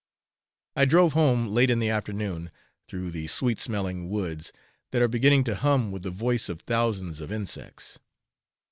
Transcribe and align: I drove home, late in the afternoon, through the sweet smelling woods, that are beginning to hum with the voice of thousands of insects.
I 0.75 0.85
drove 0.85 1.13
home, 1.13 1.45
late 1.49 1.69
in 1.69 1.77
the 1.77 1.89
afternoon, 1.91 2.49
through 2.87 3.11
the 3.11 3.27
sweet 3.27 3.59
smelling 3.59 4.09
woods, 4.09 4.51
that 4.89 4.99
are 5.03 5.07
beginning 5.07 5.43
to 5.43 5.53
hum 5.53 5.91
with 5.91 6.01
the 6.01 6.09
voice 6.09 6.49
of 6.49 6.61
thousands 6.63 7.21
of 7.21 7.31
insects. 7.31 7.99